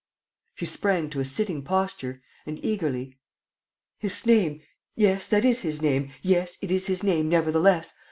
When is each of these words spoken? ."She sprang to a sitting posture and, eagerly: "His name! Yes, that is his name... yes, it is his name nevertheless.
."She 0.55 0.65
sprang 0.65 1.11
to 1.11 1.19
a 1.19 1.23
sitting 1.23 1.61
posture 1.61 2.23
and, 2.47 2.57
eagerly: 2.65 3.19
"His 3.99 4.25
name! 4.25 4.61
Yes, 4.95 5.27
that 5.27 5.45
is 5.45 5.59
his 5.59 5.79
name... 5.79 6.11
yes, 6.23 6.57
it 6.63 6.71
is 6.71 6.87
his 6.87 7.03
name 7.03 7.29
nevertheless. 7.29 7.93